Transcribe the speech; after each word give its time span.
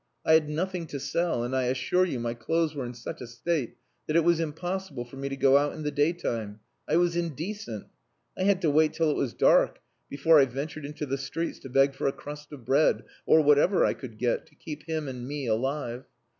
I 0.25 0.33
had 0.33 0.49
nothing 0.49 0.87
to 0.87 0.99
sell, 0.99 1.43
and 1.43 1.55
I 1.55 1.65
assure 1.65 2.05
you 2.05 2.19
my 2.19 2.33
clothes 2.33 2.73
were 2.73 2.87
in 2.87 2.95
such 2.95 3.21
a 3.21 3.27
state 3.27 3.77
that 4.07 4.15
it 4.15 4.23
was 4.23 4.39
impossible 4.39 5.05
for 5.05 5.15
me 5.17 5.29
to 5.29 5.35
go 5.35 5.57
out 5.57 5.73
in 5.75 5.83
the 5.83 5.91
daytime. 5.91 6.59
I 6.89 6.95
was 6.97 7.15
indecent. 7.15 7.85
I 8.35 8.41
had 8.45 8.63
to 8.63 8.71
wait 8.71 8.93
till 8.93 9.11
it 9.11 9.15
was 9.15 9.35
dark 9.35 9.79
before 10.09 10.39
I 10.41 10.45
ventured 10.45 10.85
into 10.87 11.05
the 11.05 11.19
streets 11.19 11.59
to 11.59 11.69
beg 11.69 11.93
for 11.93 12.07
a 12.07 12.11
crust 12.13 12.51
of 12.51 12.65
bread, 12.65 13.03
or 13.27 13.41
whatever 13.41 13.85
I 13.85 13.93
could 13.93 14.17
get, 14.17 14.47
to 14.47 14.55
keep 14.55 14.87
him 14.87 15.07
and 15.07 15.27
me 15.27 15.45
alive. 15.45 16.05